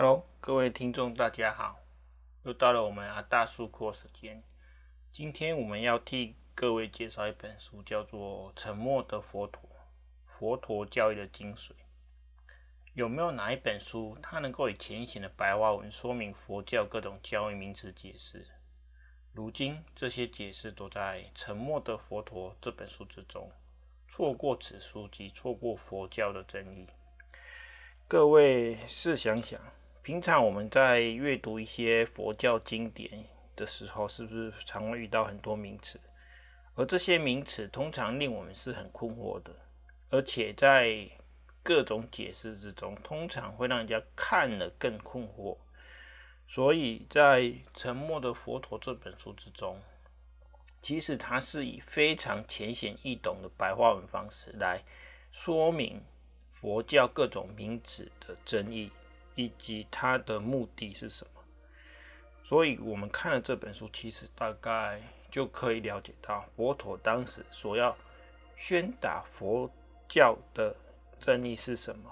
[0.00, 1.80] Hello，各位听众，大家好，
[2.44, 4.44] 又到了我们阿大叔课时间。
[5.10, 9.60] 今天我们要替各位介绍一本书，叫做《沉默的佛陀》，
[10.24, 11.72] 佛陀教义的精髓。
[12.94, 18.46] 有没有哪一本书，它能够以浅显的白话文说明佛教各种教义名词解释？
[19.32, 23.50] 如今这些解释都在《沉默的佛陀》这本书之中。
[24.06, 26.86] 错过此书即错过佛教的真义。
[28.06, 29.60] 各位试想想，
[30.08, 36.00] 平常我们在阅读一些佛教经典的时候，是不是常会遇到很多名词？
[36.76, 39.54] 而这些名词通常令我们是很困惑的，
[40.08, 41.06] 而且在
[41.62, 45.58] 各种解释之中，通常会让人家看了更困惑。
[46.48, 47.42] 所以在
[47.74, 49.78] 《沉默的佛陀》这本书之中，
[50.80, 54.82] 其实它是以非常浅显易懂的白话文方式来
[55.32, 56.00] 说明。
[56.54, 58.90] 佛教各种名词的争议，
[59.38, 61.40] 以及它的目的是什么？
[62.42, 67.96] 所以，我们看了这本书，其实大概就可以了解到佛陀当时所要
[68.56, 69.70] 宣达佛
[70.08, 70.74] 教的
[71.20, 72.10] 真义是什么。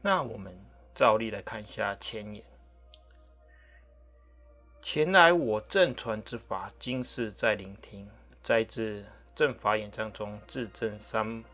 [0.00, 0.58] 那我们
[0.94, 2.42] 照例来看一下前言：
[4.80, 8.08] 前来我正传之法，今世在聆听。
[8.42, 9.02] 摘自
[9.36, 11.44] 《正法眼藏》中智证三。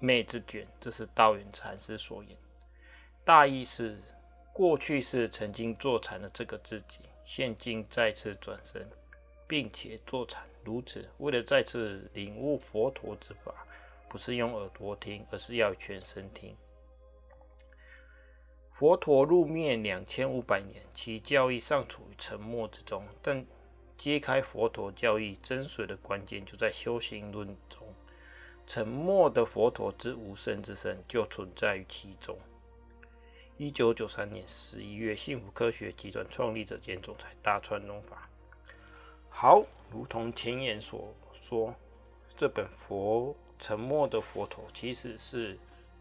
[0.00, 2.38] 昧之卷，这是道元禅师所言。
[3.28, 3.94] 大意是：
[4.54, 8.88] 过去是曾经坐禅的这个自己，现今再次转身，
[9.46, 10.48] 并且坐禅。
[10.64, 13.52] 如此，为了再次领悟佛陀之法，
[14.08, 16.56] 不是用耳朵听，而是要全身听。
[18.72, 23.06] 佛陀入灭两千五百年，其教义尚处于沉默之中。
[23.20, 23.44] 但
[23.98, 27.94] 揭开佛陀教义真髓的关键，就在修行论中。
[28.66, 32.38] 沉默的佛陀之无声之声就存在于其中。
[33.58, 38.28] 一九九三年十一月，幸福科学集团创立者兼总裁大川隆法。
[39.28, 41.12] 好，如同前言所
[41.42, 41.74] 说，
[42.36, 45.58] 这本佛沉默的佛陀其实是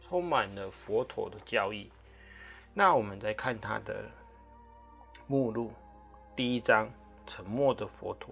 [0.08, 1.92] 充满了佛陀的教义。
[2.76, 4.06] 那我们再看它的
[5.26, 5.72] 目录，
[6.36, 6.88] 第一章：
[7.26, 8.32] 沉默的佛陀，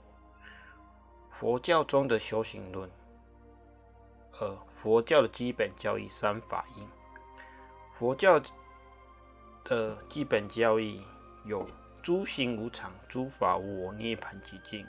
[1.31, 2.88] 佛教中的修行论。
[4.39, 6.88] 呃，佛教的基本教义三法印。
[7.97, 8.39] 佛教
[9.65, 11.01] 的基本教义
[11.43, 11.67] 有
[12.01, 14.87] 诸行无常、诸法无我、涅槃寂静。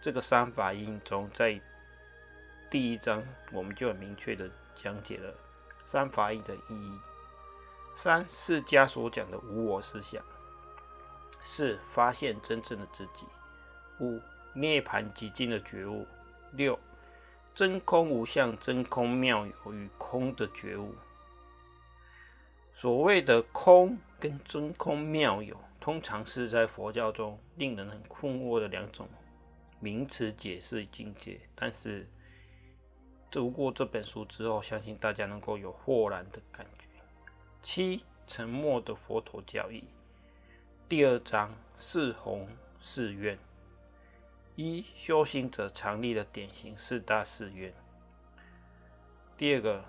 [0.00, 1.60] 这个三法印中，在
[2.70, 3.22] 第一章
[3.52, 5.34] 我们就很明确的讲解了
[5.84, 6.98] 三法印的意义。
[7.92, 10.24] 三、释迦所讲的无我思想。
[11.42, 13.26] 四、发现真正的自己。
[13.98, 14.18] 五、
[14.54, 16.06] 涅槃寂静的觉悟。
[16.52, 16.78] 六。
[17.54, 20.94] 真空无相、真空妙有与空的觉悟。
[22.80, 29.06] 所谓的空跟真空妙有，通常是在佛教中令人很困惑的两种
[29.80, 31.38] 名词解释境界。
[31.54, 32.08] 但是
[33.30, 36.86] 读过这本书之后，相信大家能够有豁然的感觉。
[37.60, 39.84] 七、沉默的佛陀教义，
[40.88, 42.48] 第二章四弘
[42.80, 43.38] 誓愿。
[44.56, 47.74] 一、修行者常立的典型四大誓愿。
[49.36, 49.84] 第二个，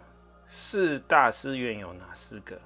[0.50, 2.62] 四大誓愿有哪四个？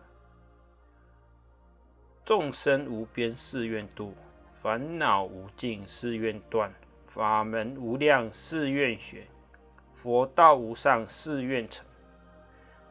[2.26, 4.16] 众生无边誓愿度，
[4.50, 6.74] 烦恼无尽誓愿断，
[7.06, 9.28] 法门无量誓愿学，
[9.94, 11.86] 佛道无上誓愿成。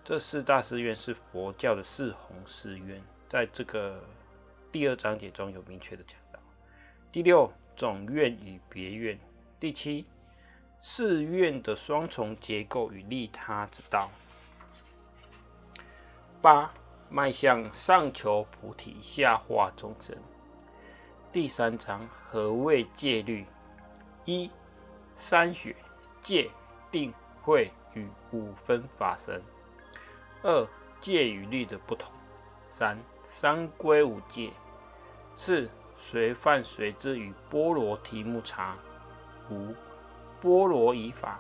[0.05, 4.03] 这四大誓愿是佛教的四弘誓愿，在这个
[4.71, 6.39] 第二章节中有明确的讲到。
[7.13, 7.53] 第六。
[7.77, 9.19] 总愿与别愿。
[9.59, 10.07] 第七，
[10.81, 14.09] 誓愿的双重结构与利他之道。
[16.41, 16.73] 八，
[17.09, 20.17] 迈向上求菩提，下化众生。
[21.33, 23.47] 第三章，何谓戒律？
[24.25, 24.51] 一，
[25.17, 25.77] 三学
[26.21, 26.51] 戒、
[26.91, 27.13] 定、
[27.43, 29.43] 慧与五分法身。
[30.43, 30.67] 二，
[31.01, 32.11] 戒与律的不同。
[32.63, 34.51] 三，三归五戒。
[35.35, 35.71] 四。
[35.97, 38.77] 随犯随治与波罗提木叉，
[39.49, 39.73] 五
[40.41, 41.39] 波罗夷法。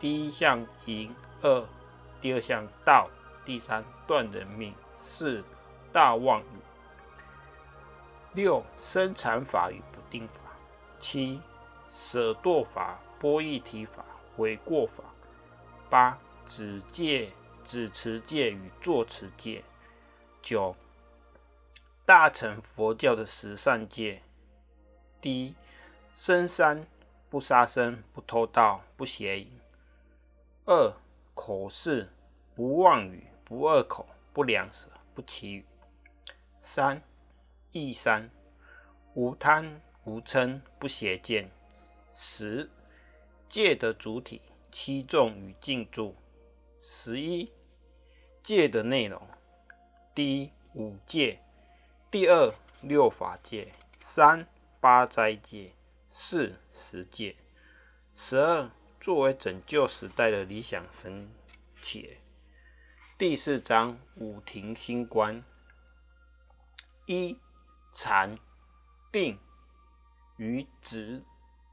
[0.00, 1.64] 第一项淫，二
[2.22, 3.08] 第二项盗，
[3.46, 5.42] 第三断人命，四
[5.92, 6.58] 大妄语，
[8.34, 10.40] 六生产法与不定法，
[10.98, 11.40] 七
[11.96, 14.04] 舍堕法、般役提法、
[14.36, 15.04] 悔过法，
[15.88, 17.30] 八止戒、
[17.64, 19.62] 止持戒与作持戒，
[20.42, 20.74] 九。
[22.04, 24.22] 大乘佛教的十善戒：
[25.20, 25.54] 第一，
[26.14, 26.86] 身三
[27.28, 29.48] 不杀生、不偷盗、不邪淫；
[30.64, 30.92] 二，
[31.34, 32.08] 口四
[32.54, 35.62] 不妄语、不恶口、不良舌、不綺语；
[36.60, 37.00] 三、
[37.70, 38.28] 义三，
[39.14, 41.48] 无贪无嗔不邪见。
[42.12, 42.68] 十、
[43.48, 46.16] 戒的主体七众与静住。
[46.82, 47.52] 十一、
[48.42, 49.22] 戒的内容：
[50.12, 51.38] 第一，五戒；
[52.10, 54.44] 第二，六法戒；三、
[54.80, 55.70] 八斋戒；
[56.10, 57.36] 四、十戒。
[58.12, 58.68] 十二，
[59.00, 61.30] 作为拯救时代的理想神
[61.80, 62.18] 且。
[63.18, 65.42] 第四章五停心观：
[67.06, 67.38] 一、
[67.90, 68.38] 禅、
[69.10, 69.38] 定
[70.36, 71.24] 与止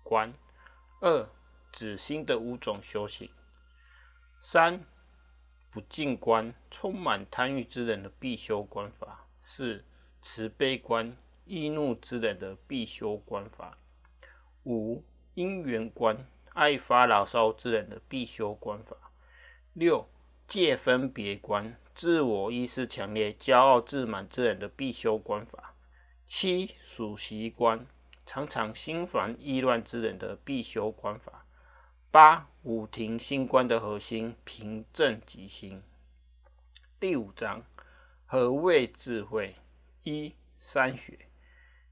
[0.03, 0.31] 观；
[1.01, 1.27] 二、
[1.69, 3.27] 止心的五种修行；
[4.41, 4.85] 三、
[5.69, 9.83] 不净观，充满贪欲之人的必修观法；四、
[10.21, 11.13] 慈悲观，
[11.43, 13.73] 易怒之人的必修观法；
[14.63, 15.03] 五、
[15.33, 18.95] 因缘观，爱发牢骚之人的必修观法；
[19.73, 20.07] 六、
[20.47, 25.75] 戒分别观，自我意识强烈、骄傲自满之人的必修观法；
[26.27, 27.87] 七属习观，
[28.25, 31.45] 常常心烦意乱之人的必修观法；
[32.11, 35.81] 八五停心观的核心，平正即心。
[36.99, 37.63] 第五章，
[38.25, 39.55] 何谓智慧？
[40.03, 41.17] 一、三学，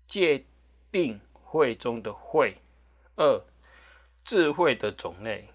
[0.07, 0.45] 戒
[0.91, 2.55] 定慧中的慧；
[3.15, 3.45] 二、
[4.23, 5.49] 智慧的种类：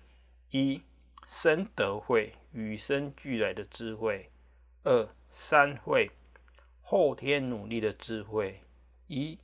[0.51, 0.83] 一、
[1.27, 2.35] 生德慧。
[2.53, 4.31] 与生俱来的智慧，
[4.83, 6.11] 二三慧，
[6.81, 8.63] 后天努力的智慧，
[9.09, 9.39] 一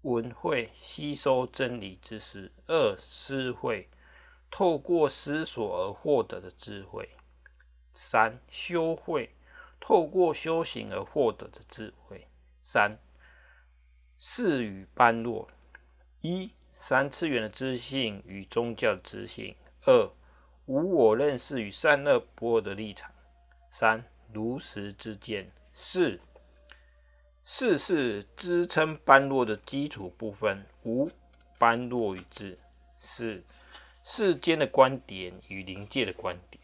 [0.00, 3.90] 文慧，吸收真理知识；二思慧，
[4.50, 7.04] 透过思索而获得的智慧；
[7.92, 9.34] 三修慧，
[9.78, 12.26] 透过修行而获得的智慧。
[12.62, 12.98] 三
[14.18, 15.50] 四与般若，
[16.22, 20.10] 一三次元的知性与宗教的知性；二
[20.66, 23.12] 无我认识与善恶不二的立场。
[23.70, 25.50] 三、如实之见。
[25.72, 26.20] 四、
[27.44, 30.66] 四是支撑般若的基础部分。
[30.84, 31.10] 五、
[31.58, 32.58] 般若与智。
[32.98, 33.44] 四、
[34.02, 36.62] 世间的观点与灵界的观点。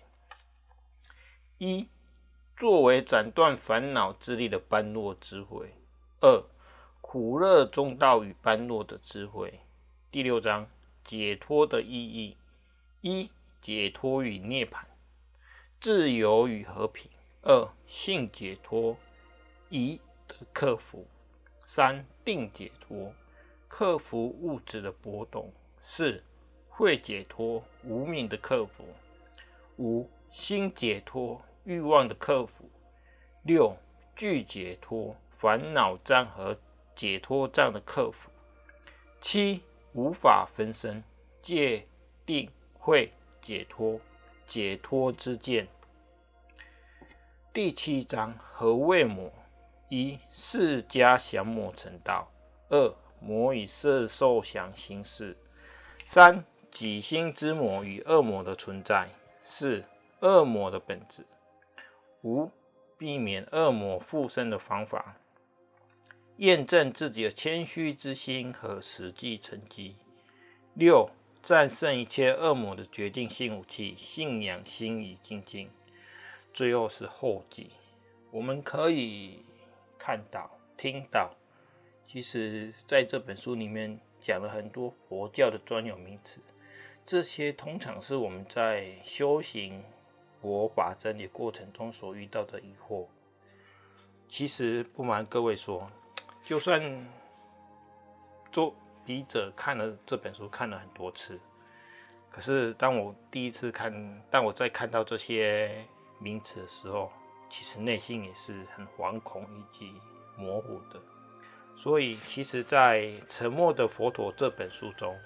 [1.58, 1.88] 一、
[2.56, 5.74] 作为斩断烦恼之力的般若智慧。
[6.20, 6.44] 二、
[7.00, 9.60] 苦乐中道与般若的智慧。
[10.10, 10.68] 第六章
[11.04, 12.36] 解脱的意义。
[13.02, 13.30] 一、
[13.62, 14.84] 解脱与涅槃，
[15.80, 17.10] 自由与和平。
[17.42, 18.96] 二、性解脱，
[19.70, 21.06] 疑的克服。
[21.64, 23.14] 三、定解脱，
[23.68, 25.52] 克服物质的波动。
[25.80, 26.22] 四、
[26.68, 28.84] 慧解脱，无明的克服。
[29.78, 32.68] 五、心解脱，欲望的克服。
[33.44, 33.76] 六、
[34.14, 36.56] 聚解脱，烦恼障和
[36.94, 38.30] 解脱障的克服。
[39.20, 39.62] 七、
[39.94, 41.02] 无法分身，
[41.40, 41.86] 戒
[42.26, 43.12] 定慧。
[43.42, 44.00] 解脱，
[44.46, 45.66] 解脱之见。
[47.52, 49.30] 第七章何谓魔？
[49.88, 52.26] 一、释迦降魔成道；
[52.70, 55.34] 二、魔与色受想行识；
[56.06, 59.06] 三、己心之魔与恶魔的存在；
[59.40, 59.84] 四、
[60.20, 61.24] 恶魔的本质；
[62.22, 62.50] 五、
[62.96, 65.16] 避免恶魔附身的方法；
[66.36, 69.96] 验证自己的谦虚之心和实际成绩；
[70.74, 71.10] 六。
[71.42, 75.68] 战胜一切恶魔的决定性武器——信仰心与精进。
[76.54, 77.70] 最后是后记，
[78.30, 79.40] 我们可以
[79.98, 81.34] 看到、听到，
[82.06, 86.38] 其实在这本书里面讲了很多佛教的专有名词，
[87.04, 89.82] 这些通常是我们在修行
[90.40, 93.06] 佛法真理过程中所遇到的疑惑。
[94.28, 95.90] 其实不瞒各位说，
[96.44, 97.04] 就算
[98.52, 98.72] 做。
[99.04, 101.40] 笔者看了这本书看了很多次，
[102.30, 105.84] 可是当我第一次看，当我在看到这些
[106.18, 107.12] 名词的时候，
[107.48, 110.00] 其实内心也是很惶恐以及
[110.36, 111.00] 模糊的。
[111.74, 115.18] 所以，其实，在《沉默的佛陀》这本书中，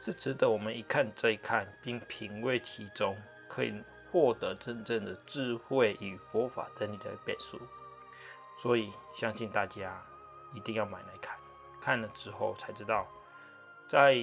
[0.00, 3.72] 是值得我们一看再看，并品味其中，可以
[4.10, 7.60] 获得真正的智慧与佛法真理的一本书。
[8.60, 10.02] 所以，相信大家
[10.54, 11.31] 一定要买来看。
[11.82, 13.08] 看了之后才知道，
[13.88, 14.16] 在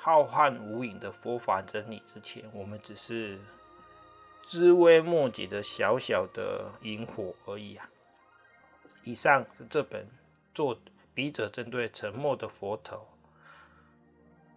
[0.00, 3.38] 浩瀚无垠的佛法真理之前，我们只是
[4.42, 7.90] 枝微末节的小小的萤火而已啊！
[9.04, 10.08] 以上是这本
[10.54, 10.78] 作
[11.12, 12.96] 笔者针对《沉默的佛头》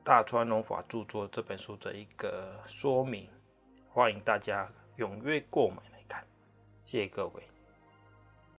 [0.06, 3.28] 大川龙法著作这本书的一个说明，
[3.92, 6.26] 欢迎大家踊跃购买来看，
[6.86, 7.55] 谢谢各位。